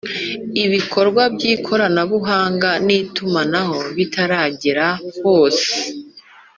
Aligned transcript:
ibikorwa 0.65 1.23
by 1.33 1.43
ikoranabuhanga 1.53 2.69
n 2.85 2.87
itumanaho 3.01 3.77
bitaragera 3.97 4.87
hose 5.21 5.67